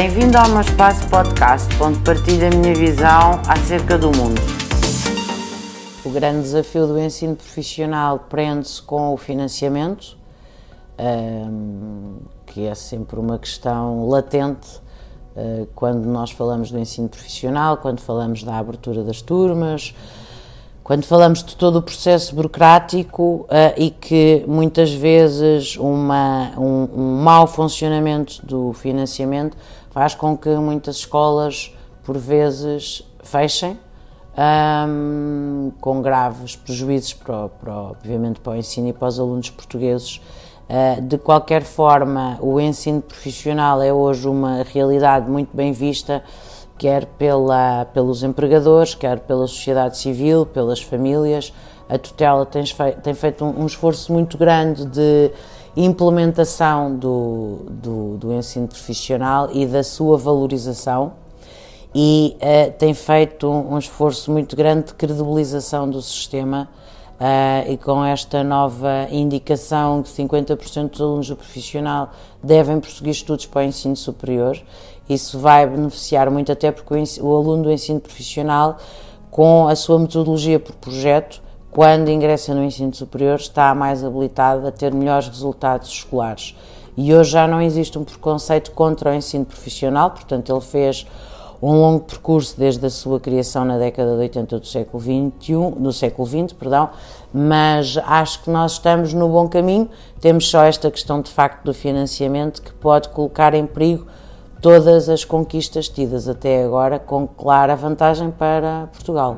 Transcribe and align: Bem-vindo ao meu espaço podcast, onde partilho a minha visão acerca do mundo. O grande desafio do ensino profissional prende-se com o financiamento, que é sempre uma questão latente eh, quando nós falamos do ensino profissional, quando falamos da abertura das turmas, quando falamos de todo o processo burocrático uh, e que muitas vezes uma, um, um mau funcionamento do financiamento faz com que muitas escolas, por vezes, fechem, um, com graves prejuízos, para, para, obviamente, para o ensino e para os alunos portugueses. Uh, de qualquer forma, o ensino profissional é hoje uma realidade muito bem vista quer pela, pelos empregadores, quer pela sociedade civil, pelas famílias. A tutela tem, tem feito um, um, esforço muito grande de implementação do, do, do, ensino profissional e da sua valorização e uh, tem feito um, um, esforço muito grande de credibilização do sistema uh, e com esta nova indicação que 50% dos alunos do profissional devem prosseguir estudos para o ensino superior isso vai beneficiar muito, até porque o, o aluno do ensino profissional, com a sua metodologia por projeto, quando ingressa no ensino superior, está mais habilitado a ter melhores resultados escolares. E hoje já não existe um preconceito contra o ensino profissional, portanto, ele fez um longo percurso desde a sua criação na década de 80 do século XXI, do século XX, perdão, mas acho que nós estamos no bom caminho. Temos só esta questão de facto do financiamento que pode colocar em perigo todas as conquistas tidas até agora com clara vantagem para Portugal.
Bem-vindo 0.00 0.38
ao 0.38 0.48
meu 0.50 0.60
espaço 0.60 1.08
podcast, 1.08 1.66
onde 1.82 1.98
partilho 2.04 2.46
a 2.46 2.50
minha 2.50 2.72
visão 2.72 3.42
acerca 3.48 3.98
do 3.98 4.16
mundo. 4.16 4.40
O 6.04 6.10
grande 6.10 6.42
desafio 6.42 6.86
do 6.86 6.96
ensino 7.00 7.34
profissional 7.34 8.20
prende-se 8.30 8.80
com 8.80 9.12
o 9.12 9.16
financiamento, 9.16 10.16
que 12.46 12.64
é 12.64 12.76
sempre 12.76 13.18
uma 13.18 13.40
questão 13.40 14.08
latente 14.08 14.80
eh, 15.34 15.66
quando 15.74 16.04
nós 16.04 16.30
falamos 16.30 16.70
do 16.70 16.78
ensino 16.78 17.08
profissional, 17.08 17.78
quando 17.78 17.98
falamos 17.98 18.44
da 18.44 18.56
abertura 18.56 19.02
das 19.02 19.20
turmas, 19.20 19.96
quando 20.88 21.04
falamos 21.04 21.44
de 21.44 21.54
todo 21.54 21.80
o 21.80 21.82
processo 21.82 22.34
burocrático 22.34 23.42
uh, 23.42 23.46
e 23.76 23.90
que 23.90 24.42
muitas 24.48 24.90
vezes 24.90 25.76
uma, 25.76 26.52
um, 26.56 26.88
um 26.96 27.22
mau 27.22 27.46
funcionamento 27.46 28.40
do 28.46 28.72
financiamento 28.72 29.54
faz 29.90 30.14
com 30.14 30.34
que 30.34 30.48
muitas 30.48 30.96
escolas, 30.96 31.76
por 32.02 32.16
vezes, 32.16 33.06
fechem, 33.22 33.78
um, 34.88 35.70
com 35.78 36.00
graves 36.00 36.56
prejuízos, 36.56 37.12
para, 37.12 37.50
para, 37.50 37.76
obviamente, 37.76 38.40
para 38.40 38.54
o 38.54 38.56
ensino 38.56 38.88
e 38.88 38.92
para 38.94 39.08
os 39.08 39.20
alunos 39.20 39.50
portugueses. 39.50 40.22
Uh, 40.70 41.02
de 41.02 41.18
qualquer 41.18 41.64
forma, 41.64 42.38
o 42.40 42.58
ensino 42.58 43.02
profissional 43.02 43.82
é 43.82 43.92
hoje 43.92 44.26
uma 44.26 44.62
realidade 44.62 45.28
muito 45.28 45.54
bem 45.54 45.70
vista 45.70 46.24
quer 46.78 47.04
pela, 47.04 47.84
pelos 47.86 48.22
empregadores, 48.22 48.94
quer 48.94 49.18
pela 49.18 49.46
sociedade 49.46 49.98
civil, 49.98 50.46
pelas 50.46 50.80
famílias. 50.80 51.52
A 51.88 51.98
tutela 51.98 52.46
tem, 52.46 52.62
tem 53.02 53.14
feito 53.14 53.44
um, 53.44 53.62
um, 53.62 53.66
esforço 53.66 54.12
muito 54.12 54.38
grande 54.38 54.86
de 54.86 55.30
implementação 55.76 56.94
do, 56.94 57.66
do, 57.68 58.16
do, 58.16 58.32
ensino 58.32 58.68
profissional 58.68 59.48
e 59.52 59.66
da 59.66 59.82
sua 59.82 60.16
valorização 60.16 61.12
e 61.94 62.36
uh, 62.36 62.72
tem 62.78 62.92
feito 62.92 63.48
um, 63.48 63.74
um, 63.74 63.78
esforço 63.78 64.30
muito 64.30 64.54
grande 64.54 64.86
de 64.86 64.94
credibilização 64.94 65.88
do 65.88 66.02
sistema 66.02 66.68
uh, 67.20 67.70
e 67.70 67.76
com 67.76 68.04
esta 68.04 68.42
nova 68.42 69.06
indicação 69.10 70.02
que 70.02 70.10
50% 70.10 70.90
dos 70.90 71.00
alunos 71.00 71.28
do 71.28 71.36
profissional 71.36 72.10
devem 72.42 72.80
prosseguir 72.80 73.12
estudos 73.12 73.46
para 73.46 73.60
o 73.60 73.64
ensino 73.64 73.96
superior 73.96 74.60
isso 75.08 75.38
vai 75.38 75.66
beneficiar 75.66 76.30
muito, 76.30 76.52
até 76.52 76.70
porque 76.70 76.94
o, 76.94 77.26
o 77.26 77.36
aluno 77.36 77.64
do 77.64 77.72
ensino 77.72 77.98
profissional, 77.98 78.76
com 79.30 79.66
a 79.66 79.74
sua 79.74 79.98
metodologia 79.98 80.60
por 80.60 80.74
projeto, 80.76 81.40
quando 81.70 82.10
ingressa 82.10 82.54
no 82.54 82.62
ensino 82.62 82.94
superior, 82.94 83.36
está 83.36 83.74
mais 83.74 84.04
habilitado 84.04 84.66
a 84.66 84.70
ter 84.70 84.92
melhores 84.92 85.28
resultados 85.28 85.88
escolares. 85.88 86.54
E 86.96 87.14
hoje 87.14 87.30
já 87.30 87.46
não 87.46 87.62
existe 87.62 87.98
um 87.98 88.04
preconceito 88.04 88.72
contra 88.72 89.10
o 89.10 89.14
ensino 89.14 89.44
profissional, 89.44 90.10
portanto, 90.10 90.52
ele 90.52 90.60
fez 90.60 91.06
um 91.60 91.72
longo 91.72 92.04
percurso 92.04 92.54
desde 92.56 92.86
a 92.86 92.90
sua 92.90 93.18
criação 93.18 93.64
na 93.64 93.78
década 93.78 94.12
de 94.12 94.18
80 94.18 94.58
do 94.60 94.66
século 94.66 95.02
XXI, 95.02 95.80
do 95.80 95.92
século 95.92 96.26
XX, 96.26 96.52
perdão, 96.52 96.90
mas 97.32 97.98
acho 98.04 98.42
que 98.42 98.50
nós 98.50 98.72
estamos 98.72 99.12
no 99.12 99.28
bom 99.28 99.48
caminho. 99.48 99.88
Temos 100.20 100.48
só 100.48 100.64
esta 100.64 100.90
questão 100.90 101.20
de 101.20 101.30
facto 101.30 101.64
do 101.64 101.74
financiamento 101.74 102.62
que 102.62 102.72
pode 102.72 103.08
colocar 103.08 103.54
em 103.54 103.66
perigo 103.66 104.06
todas 104.60 105.08
as 105.08 105.24
conquistas 105.24 105.88
tidas 105.88 106.28
até 106.28 106.64
agora 106.64 106.98
com 106.98 107.26
clara 107.26 107.76
vantagem 107.76 108.30
para 108.30 108.88
Portugal. 108.92 109.36